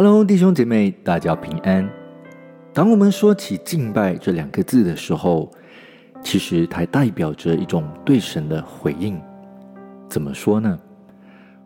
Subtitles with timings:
[0.00, 1.90] Hello，弟兄姐妹，大家平安。
[2.72, 5.50] 当我们说起敬拜这两个字的时候，
[6.22, 9.20] 其实它代表着一种对神的回应。
[10.08, 10.78] 怎么说呢？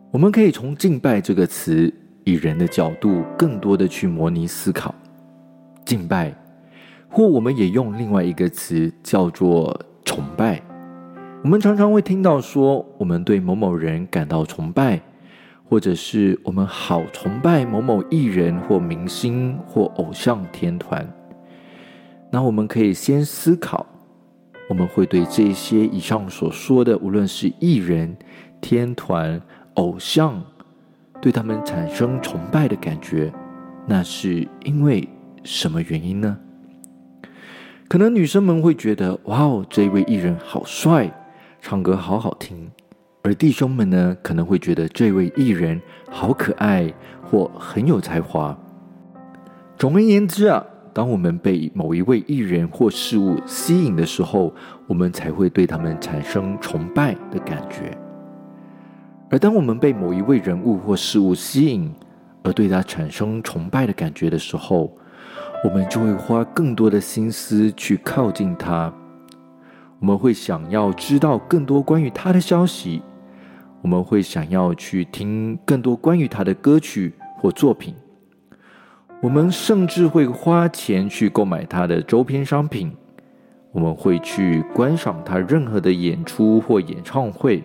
[0.09, 4.95] 我们可以从敬拜这个词，以人的角度，更多的去模拟思考
[5.85, 6.33] 敬拜，
[7.11, 10.59] 或我们也用另外一个词叫做崇拜。
[11.43, 14.99] 我们常常会听到说，我们对某某人感到崇拜。
[15.73, 21.03] 或者是我们好崇拜某某艺人或明星或偶像天团，
[22.31, 23.83] 那我们可以先思考，
[24.69, 28.15] 我们会对这些以上所说的，无论是艺人、
[28.61, 29.41] 天团、
[29.73, 30.39] 偶像，
[31.19, 33.33] 对他们产生崇拜的感觉，
[33.87, 35.09] 那是因为
[35.43, 36.37] 什么原因呢？
[37.87, 41.11] 可能女生们会觉得，哇哦，这位艺人好帅，
[41.59, 42.69] 唱歌好好听。
[43.25, 46.93] 而弟兄们呢，可能会觉得这位艺人好可爱，
[47.23, 48.55] 或很有才华。
[49.77, 54.53] 总而言之啊，当我们被某一位艺人或事物吸引的时候，
[54.87, 57.97] 我们才会对他们产生崇拜的感觉。
[59.29, 61.89] 而当我们被某一位人物或事物吸引，
[62.43, 64.93] 而对他产生崇拜的感觉的时候，
[65.63, 68.93] 我们就会花更多的心思去靠近他。
[70.01, 73.01] 我们会想要知道更多关于他的消息。
[73.83, 77.93] 我们会想要去听更多关于他的歌曲或作品，
[79.21, 82.95] 我们甚至会花钱去购买他的周边商品，
[83.73, 87.61] 我们会去观赏他任何的演出或演唱会。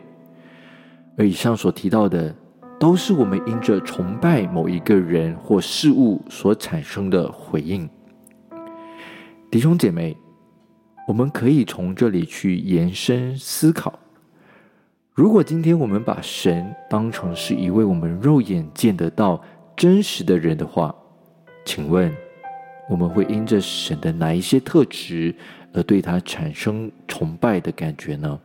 [1.17, 2.35] 而以上所提到的，
[2.81, 7.89] 都是我们因着崇拜某一个人或事物所产生的回应。
[9.53, 10.17] 弟兄姐妹，
[11.07, 13.97] 我们可以从这里去延伸思考。
[15.19, 19.43] 如果今天我们把神当成是一位我们肉眼见得到
[19.77, 20.95] 真实的人的话，
[21.65, 22.15] 请问
[22.89, 25.35] 我们会因着神的哪一些特质
[25.73, 28.39] 而对他产生崇拜的感觉呢？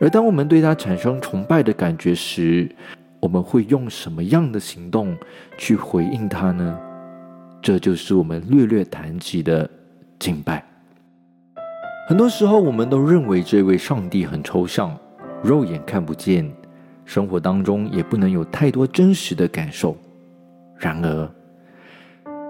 [0.00, 2.70] 而当我们对他产生崇拜的感觉时，
[3.18, 5.16] 我们会用什么样的行动
[5.58, 6.78] 去回应他呢？
[7.60, 9.68] 这就是我们略略谈及的
[10.16, 10.64] 敬拜。
[12.06, 14.96] 很多时候，我们都认为这位上帝很抽象。
[15.42, 16.50] 肉眼看不见，
[17.04, 19.96] 生活当中也不能有太多真实的感受。
[20.76, 21.30] 然而，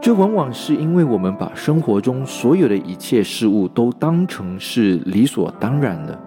[0.03, 6.19] 这往往是因为我们把生活中所有的一切事物都当成是理所当然的。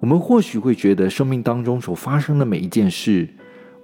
[0.00, 3.28] 我们或许会觉得生命当中所发生的每一件事，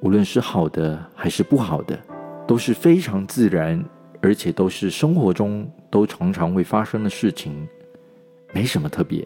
[0.01, 1.99] 无论是好的还是不好的，
[2.47, 3.85] 都是非常自然，
[4.23, 7.69] 而且都是生活中都常常会发生的事情，
[8.53, 9.25] 没什么特别。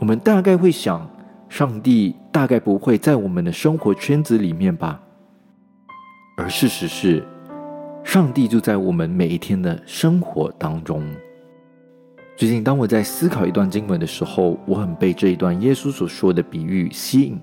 [0.00, 1.06] 我们大概会想，
[1.50, 4.98] 上帝大概不会在我们的生活圈子里面吧？
[6.38, 7.22] 而事实是，
[8.02, 11.04] 上帝就在我们每一天的生活当中。
[12.34, 17.38] 最近，当我在思考一段经文的时候，我很被这一段耶稣所说的比喻吸引。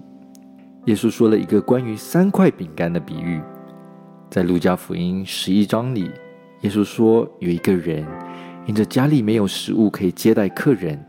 [0.85, 3.39] 耶稣说了一个关于三块饼干的比喻，
[4.31, 6.09] 在路加福音十一章里，
[6.61, 8.03] 耶稣说有一个人
[8.65, 10.99] 因着家里没有食物可以接待客人。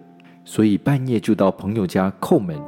[0.48, 2.58] 所以半夜就到朋友家叩门，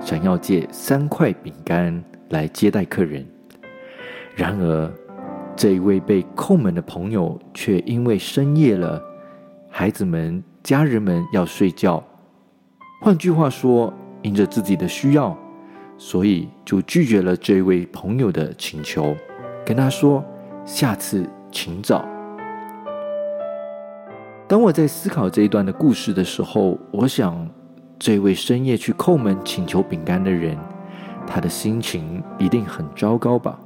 [0.00, 3.22] 想要借三块饼干来接待客人。
[4.34, 4.90] 然而，
[5.54, 8.98] 这一位被叩门的朋友却因为深夜了，
[9.68, 12.02] 孩子们、家人们要睡觉，
[13.02, 15.36] 换句话说，因着自己的需要，
[15.98, 19.14] 所以就拒绝了这位朋友的请求，
[19.66, 20.24] 跟他说
[20.64, 22.02] ：“下次请早。”
[24.52, 27.48] 当我在思考这一段的故事的时候，我想，
[27.98, 30.58] 这位深夜去叩门请求饼干的人，
[31.26, 33.58] 他的心情一定很糟糕吧？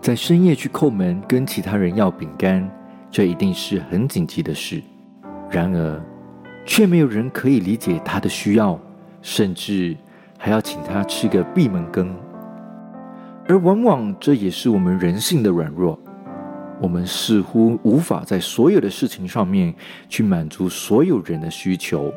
[0.00, 2.70] 在深夜去叩门跟其他人要饼干，
[3.10, 4.80] 这一定是很紧急的事。
[5.50, 6.00] 然而，
[6.64, 8.78] 却没有人可以理解他的需要，
[9.22, 9.96] 甚至
[10.38, 12.14] 还要请他吃个闭门羹。
[13.48, 15.98] 而往往这也是我们人性的软弱。
[16.80, 19.74] 我们似乎无法在所有的事情上面
[20.08, 22.10] 去满足所有人的需求，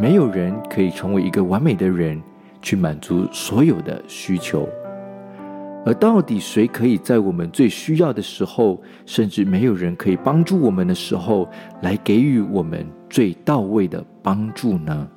[0.00, 2.20] 没有人可以成为一个完美的人
[2.60, 4.68] 去满足所有的需求。
[5.84, 11.48] 而到底谁可以在我们最需要的时候，甚至没有人可以帮助我们的时候，
[11.82, 15.08] 来给予我们最到位的帮助呢？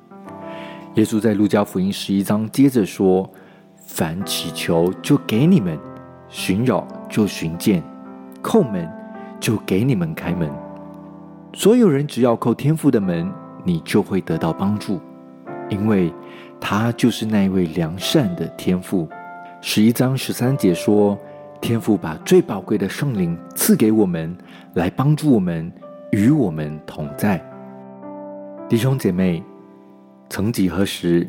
[0.94, 3.28] 耶稣在路加福音十一章接着说
[3.86, 5.76] ：“凡祈求，就给你们；
[6.28, 7.82] 寻找，就寻见。”
[8.42, 8.88] 叩门，
[9.40, 10.50] 就给你们开门。
[11.52, 13.32] 所有人只要叩天父的门，
[13.64, 15.00] 你就会得到帮助，
[15.68, 16.12] 因为
[16.60, 19.08] 他就是那一位良善的天父。
[19.62, 21.18] 十一章十三节说
[21.60, 24.36] ：“天父把最宝贵的圣灵赐给我们，
[24.74, 25.72] 来帮助我们，
[26.12, 27.42] 与我们同在。
[28.68, 29.42] 弟兄姐妹，
[30.28, 31.26] 曾几何时，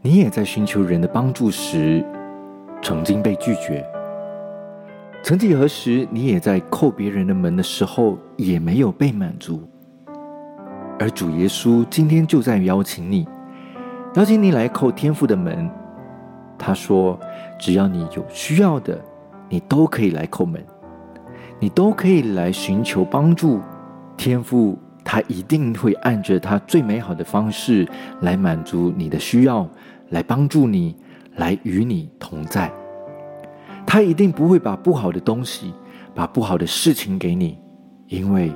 [0.00, 2.04] 你也在寻求人的帮助时，
[2.82, 3.82] 曾经被拒绝；
[5.22, 9.62] 曾几何时，你也在叩别人的门的时候，也没有被满足。
[10.98, 13.24] 而主耶稣今天就在邀请你，
[14.16, 15.70] 邀请你来叩天父的门。
[16.58, 17.18] 他说
[17.56, 19.00] ：“只要你有需要的，
[19.48, 20.60] 你都可以来叩门，
[21.60, 23.60] 你都可以来寻求帮助。
[24.16, 27.88] 天父他一定会按着他最美好的方式
[28.22, 29.68] 来满足你的需要，
[30.10, 30.96] 来帮助你，
[31.36, 32.72] 来与你同在。
[33.92, 35.74] 他一定不会把不好的东西、
[36.14, 37.58] 把不好的事情给你，
[38.06, 38.50] 因为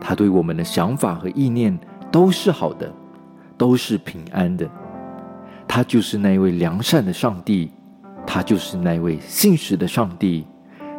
[0.00, 1.78] 他对我们的想法和意念
[2.10, 2.90] 都是好的，
[3.58, 4.66] 都是平安的。”
[5.68, 7.70] 他就是那位良善的上帝，
[8.26, 10.46] 他就是那位信实的上帝，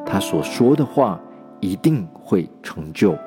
[0.06, 1.20] 他所说的话
[1.60, 3.18] 一定会成就。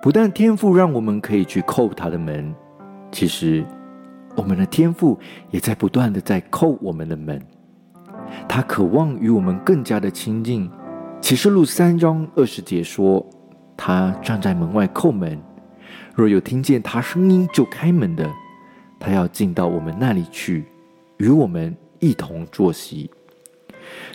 [0.00, 2.54] 不但天赋让我们可以去叩他的门，
[3.10, 3.66] 其实
[4.36, 5.18] 我们的天赋
[5.50, 7.42] 也在不断的在叩我们的门。
[8.48, 10.70] 他渴望与我们更加的亲近。
[11.20, 13.24] 启示录三章二十节说
[13.76, 15.38] ：“他站在门外叩门，
[16.14, 18.28] 若有听见他声音就开门的。”
[19.00, 20.64] 他要进到我们那里去，
[21.18, 23.08] 与我们一同坐席。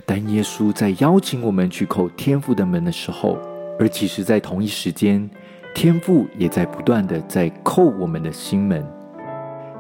[0.06, 3.38] 当耶稣在邀请我们去叩天父的门的时候，
[3.80, 5.30] 而其实，在同一时间，
[5.74, 8.86] 天父也在不断的在叩我们的心门。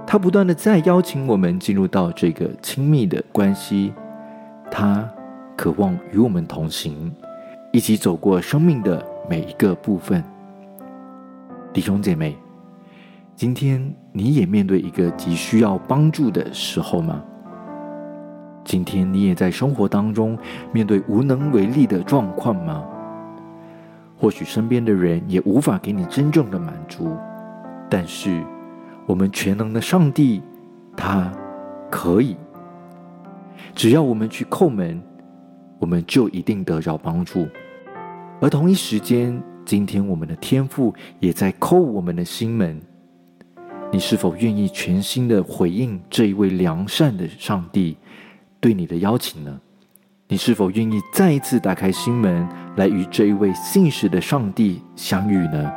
[0.07, 3.93] 他不断的在邀请我们进入到这个亲密的关系。
[4.75, 5.07] 他
[5.55, 7.13] 渴望与我们同行，
[7.71, 10.23] 一起走过生命的每一个部分。
[11.71, 12.35] 弟兄姐妹。
[13.35, 17.23] 今天你也面对一个急需要帮助的时候吗？
[18.63, 20.37] 今天你也在生活当中
[20.71, 22.83] 面对无能为力的状况吗？
[24.17, 27.15] 或许身边的人也无法给你真正的满足，
[27.89, 28.43] 但是
[29.07, 30.41] 我们全能的上帝，
[30.95, 31.31] 他
[31.89, 32.35] 可以。
[33.75, 35.01] 只要我们去叩门，
[35.79, 37.47] 我们就一定得着帮助。
[38.41, 42.79] 而同一时间，今天我们的天父也在叩我们的心门。
[43.91, 47.95] 你是否愿意全心的回应这一位良善的上帝
[48.59, 49.59] 对你的邀请呢？
[50.29, 55.71] 你是否愿意再一次打开心门，来与这一位信实的上帝相遇呢？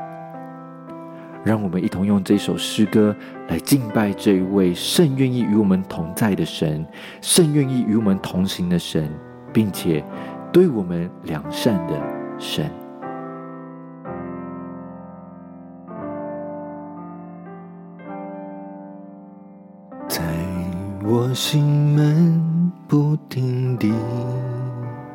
[1.46, 3.14] 让我们一同用这首诗歌
[3.46, 6.84] 来敬拜这一位甚愿意与我们同在的神，
[7.20, 9.08] 甚愿意与我们同行的神，
[9.52, 10.04] 并且
[10.52, 11.94] 对我们良善的
[12.36, 12.68] 神。
[20.08, 20.20] 在
[21.04, 21.62] 我心
[21.94, 23.92] 门不停地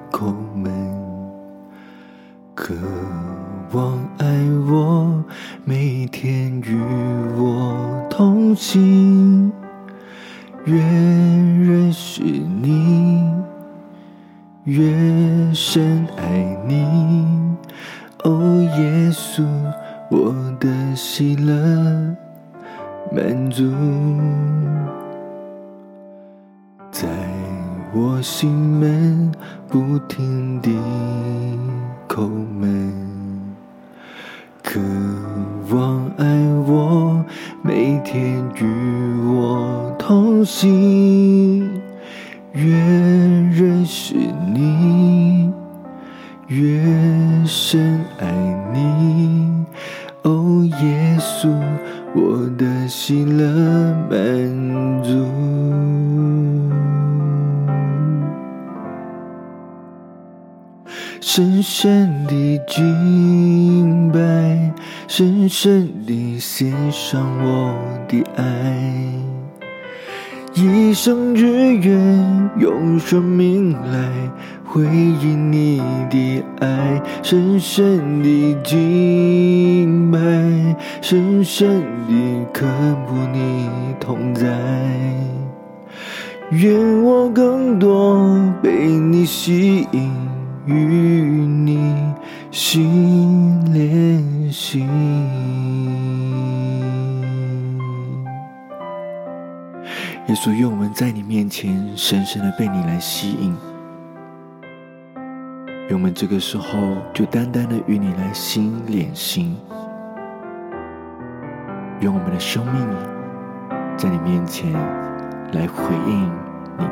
[0.09, 0.71] 叩门，
[2.55, 2.73] 渴
[3.73, 4.27] 望爱
[4.69, 5.23] 我，
[5.63, 6.77] 每天与
[7.37, 9.49] 我同行，
[10.65, 13.23] 越认识你，
[14.65, 14.83] 越
[15.53, 16.85] 深爱你。
[18.25, 19.45] 哦，耶稣，
[20.09, 21.53] 我的喜乐
[23.15, 23.71] 满足。
[26.91, 27.07] 在
[27.93, 29.31] 我心门
[29.69, 30.69] 不停地
[32.07, 33.10] 叩门，
[34.71, 34.79] 渴
[35.75, 36.25] 望爱
[36.65, 37.21] 我，
[37.61, 38.63] 每天与
[39.27, 41.69] 我同行，
[42.53, 44.15] 越认识
[44.53, 45.51] 你，
[46.47, 46.81] 越
[47.45, 48.31] 深爱
[48.73, 49.65] 你。
[50.21, 51.49] 哦，耶稣，
[52.15, 55.27] 我的喜乐满足。
[61.19, 64.50] 深深的敬拜，
[65.07, 67.73] 深深地献上我
[68.07, 68.43] 的爱，
[70.53, 74.11] 一生只愿用生命来
[74.65, 77.01] 回应你的爱。
[77.23, 80.19] 深深的敬拜，
[81.01, 82.65] 深深地渴
[83.07, 84.47] 慕你同在，
[86.51, 88.27] 愿我更多
[88.61, 90.11] 被你吸引。
[90.67, 91.81] 与你
[92.51, 93.10] 心
[101.01, 103.57] 在你面前深深的被你来吸引。
[105.89, 106.77] 用我们这个时候
[107.11, 109.57] 就单单的与你来心连心。
[112.01, 112.87] 用我们的生命
[113.97, 114.71] 在你面前
[115.53, 116.31] 来回应
[116.77, 116.85] 你，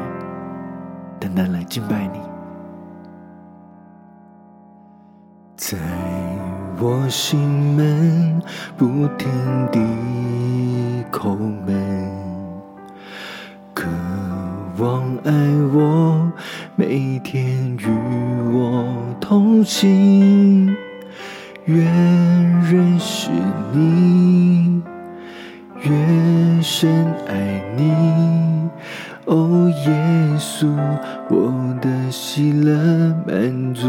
[1.20, 2.20] 单单来敬拜你。
[5.56, 5.78] 在
[6.80, 7.40] 我心
[7.76, 8.42] 门
[8.76, 9.30] 不停
[9.72, 9.80] 地
[11.12, 12.29] 叩门，
[14.80, 15.32] 望爱
[15.74, 16.32] 我，
[16.78, 17.86] 每天与
[18.54, 18.86] 我
[19.20, 20.74] 同行，
[21.66, 23.30] 越认识
[23.74, 24.82] 你，
[25.82, 27.92] 越深爱你。
[29.26, 29.94] 哦，耶
[30.40, 30.68] 稣，
[31.30, 32.74] 我的喜乐
[33.28, 33.86] 满足，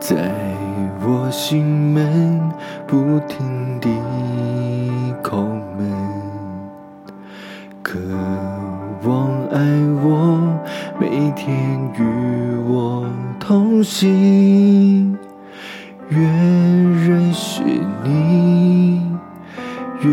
[0.00, 0.16] 在
[1.06, 2.40] 我心门
[2.86, 3.90] 不停地
[5.22, 5.36] 叩
[5.76, 6.13] 门，
[7.94, 8.00] 渴
[9.08, 9.60] 望爱
[10.02, 10.58] 我，
[10.98, 13.06] 每天与我
[13.38, 15.16] 同行，
[16.08, 17.62] 越认识
[18.02, 19.00] 你。
[20.00, 20.10] 越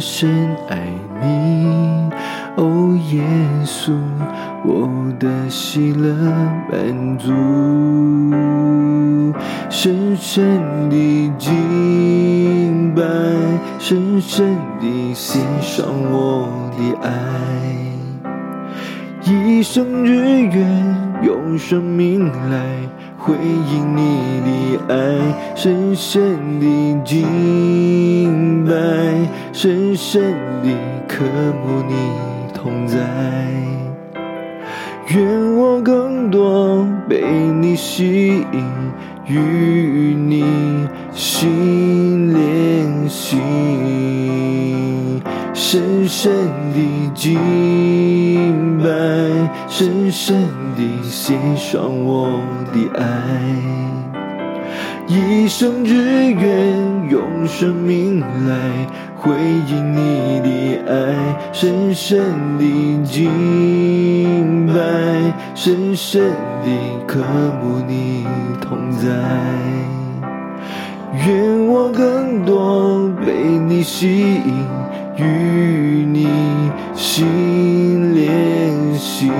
[0.00, 0.88] 深爱
[1.20, 2.10] 你，
[2.56, 3.22] 哦，耶
[3.66, 3.92] 稣，
[4.64, 4.88] 我
[5.20, 6.14] 的喜乐
[6.70, 7.30] 满足，
[9.68, 11.52] 深深的敬，
[13.84, 16.48] 深深地欣赏我
[16.78, 17.10] 的爱，
[19.24, 22.64] 一生只愿用生命来。
[23.18, 28.72] 回应你的爱，深深的敬拜，
[29.52, 30.70] 深深的
[31.08, 31.94] 渴慕你
[32.54, 33.00] 同在。
[35.08, 37.20] 愿我更多被
[37.60, 38.64] 你吸引，
[39.26, 40.44] 与你
[41.14, 43.40] 心连心，
[45.52, 46.32] 深深
[46.72, 47.38] 的敬
[48.78, 48.88] 拜，
[49.68, 50.62] 深深。
[50.74, 52.40] 的献上我
[52.72, 53.04] 的爱，
[55.06, 55.94] 一生只
[56.32, 59.30] 愿用生命来回
[59.68, 60.48] 应你的
[60.90, 62.24] 爱，深深
[62.56, 64.72] 的敬拜，
[65.54, 66.30] 深深
[66.64, 66.70] 的
[67.06, 67.20] 渴
[67.62, 68.26] 慕你
[68.62, 70.01] 同在。
[71.14, 74.66] 愿我更多被你吸引，
[75.16, 76.26] 与你
[76.94, 79.30] 心连心。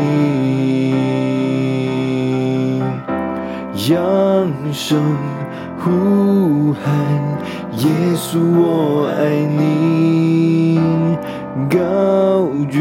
[3.88, 5.16] 扬声
[5.78, 6.92] 呼喊，
[7.78, 9.20] 耶稣我爱
[9.58, 10.61] 你，
[11.68, 12.80] 高举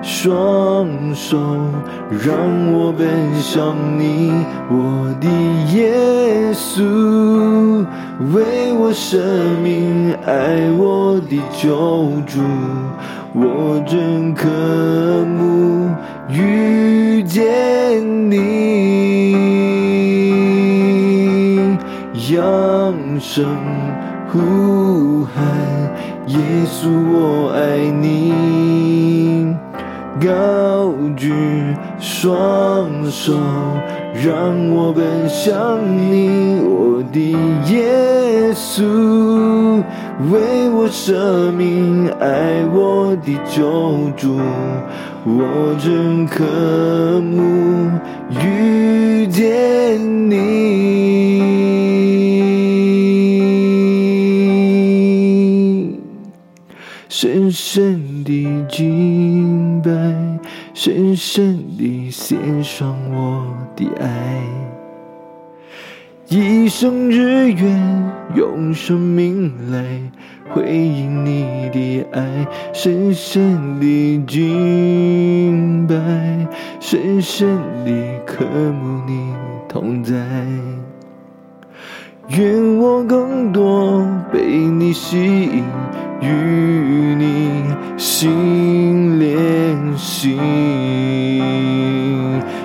[0.00, 1.36] 双手，
[2.24, 2.36] 让
[2.72, 4.32] 我奔向你，
[4.70, 5.28] 我的
[5.76, 5.92] 耶
[6.52, 7.84] 稣，
[8.32, 9.20] 为我生
[9.62, 12.40] 命，爱我的救主，
[13.34, 14.48] 我真渴
[15.26, 15.90] 慕
[16.30, 17.42] 遇见
[18.30, 18.36] 你。
[22.32, 22.40] 扬
[23.20, 23.44] 声
[24.28, 25.44] 呼喊，
[26.26, 29.54] 耶稣我爱你，
[30.20, 31.32] 高举
[32.00, 33.32] 双手，
[34.24, 37.30] 让我奔向你，我的
[37.72, 38.82] 耶稣，
[40.32, 44.40] 为我舍命，爱我的救主，
[45.24, 46.42] 我真渴
[47.20, 47.88] 慕
[48.44, 51.65] 遇见你。
[57.18, 59.90] 深深地敬拜，
[60.74, 64.42] 深深地献上我的爱，
[66.28, 69.82] 一生只愿用生命来
[70.50, 75.96] 回应你的爱，深深地敬拜，
[76.80, 77.56] 深深
[77.86, 79.32] 地渴慕你
[79.66, 80.12] 同在。
[82.28, 85.62] 愿我更多被你吸引，
[86.20, 87.62] 与你
[87.96, 90.36] 心连心，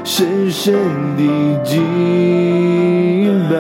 [0.04, 0.74] 深深
[1.16, 1.24] 的
[1.64, 1.80] 敬
[3.52, 3.56] 拜，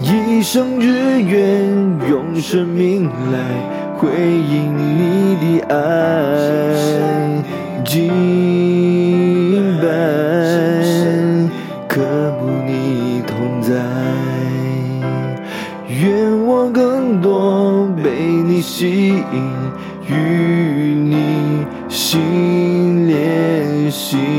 [0.00, 0.86] 一生只
[1.22, 1.66] 愿
[2.08, 3.38] 用生命来
[3.96, 5.76] 回应你的爱。
[11.86, 12.00] 可
[12.38, 13.74] 不你同在，
[15.88, 19.14] 愿我更多被你吸引，
[20.06, 20.12] 与
[20.94, 24.37] 你心连心。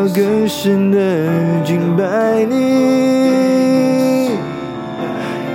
[0.00, 0.98] 要更深的
[1.62, 4.30] 敬拜你，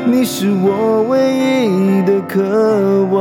[0.06, 2.44] 你是我唯一的渴
[3.06, 3.18] 望，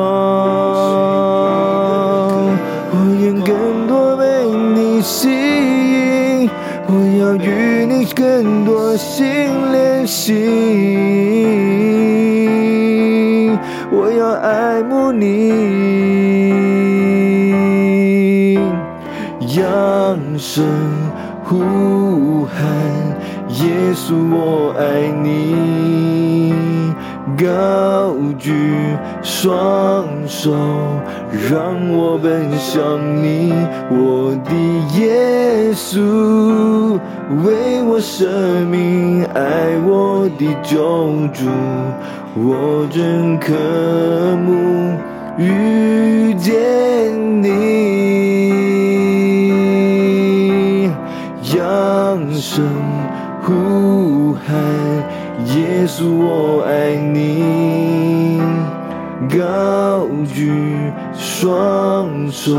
[2.90, 6.50] 我愿更多被你吸引，
[6.88, 9.24] 我要与你更多心
[9.72, 10.34] 连心。
[13.90, 15.54] 我要爱慕你，
[19.56, 20.62] 扬声
[21.44, 22.58] 呼喊，
[23.48, 24.82] 耶稣我爱
[25.22, 26.54] 你，
[27.36, 28.52] 高举
[29.22, 30.50] 双手，
[31.50, 33.52] 让我奔向你，
[33.90, 34.50] 我的
[34.98, 36.98] 耶稣，
[37.44, 40.78] 为我生命，爱我的救
[41.28, 41.44] 主。
[42.36, 43.52] 我真渴
[44.44, 44.98] 慕
[45.38, 46.52] 遇见
[47.40, 47.48] 你，
[52.44, 52.62] 声
[53.42, 54.54] 呼喊，
[55.46, 58.38] 耶稣我爱你，
[59.30, 60.52] 高举
[61.14, 62.54] 双手，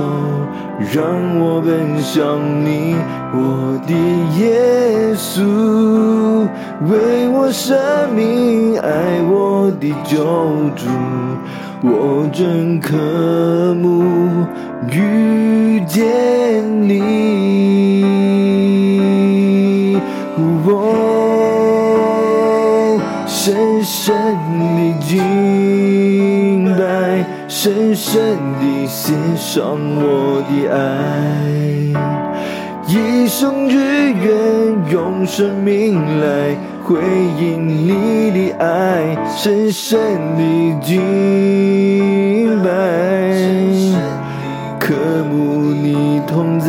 [0.92, 1.06] 让
[1.40, 2.96] 我奔向你，
[3.32, 3.94] 我的
[4.40, 5.44] 耶稣。
[6.90, 7.78] 为我生
[8.16, 10.18] 命，爱我的救
[10.76, 10.88] 主，
[11.84, 12.96] 我真渴
[13.76, 14.04] 慕
[14.90, 16.02] 遇见
[16.90, 18.95] 你。
[20.38, 20.70] 我
[23.26, 24.14] 深深
[24.76, 29.64] 的敬拜，深深的献上
[29.96, 30.78] 我的爱。
[32.88, 34.28] 一生只愿
[34.92, 37.00] 用生命来回
[37.40, 39.98] 应你的爱，深深
[40.36, 40.42] 的
[40.82, 42.70] 敬拜，
[44.80, 44.94] 渴
[45.32, 46.68] 慕你同在，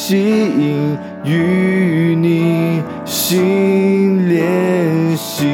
[0.00, 5.48] 吸引，与你心连心。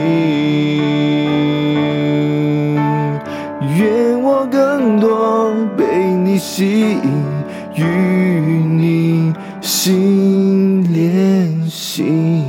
[3.79, 7.11] 愿我更多被你吸引
[7.75, 12.45] 与你心连心。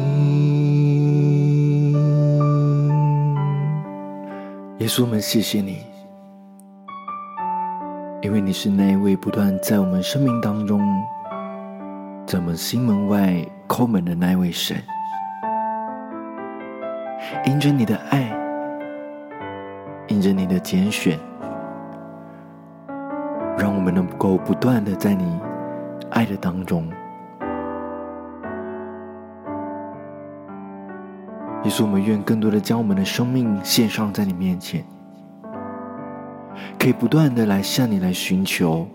[4.80, 5.78] 耶稣们，谢谢你，
[8.22, 10.82] 因为你是那一位不断在我们生命当中，
[12.36, 13.34] 在我们心门外
[13.66, 14.76] 叩门的那位神。
[17.46, 18.30] 因着你的爱，
[20.10, 21.18] 因着你的拣选。
[23.58, 25.40] 让我们能够不断的在你
[26.10, 26.86] 爱的当中，
[31.64, 34.84] 也是我们愿更多的将我们的生命献上在你面前，
[36.78, 38.86] 可以不断的来向你来寻求，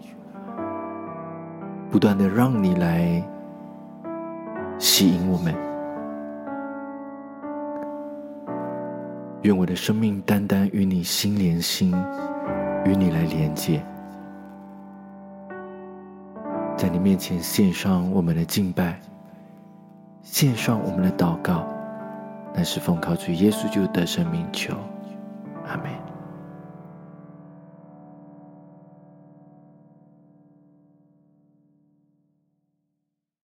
[1.91, 3.23] 不断的让你来
[4.79, 5.55] 吸引我们。
[9.43, 11.93] 愿我的生命单单与你心连心，
[12.85, 13.83] 与你来连接。
[16.77, 19.01] 在你面前献上我们的敬拜，
[20.23, 21.67] 献上我们的祷告，
[22.55, 24.75] 那是奉靠主耶稣就得生命求，
[25.67, 26.10] 阿门。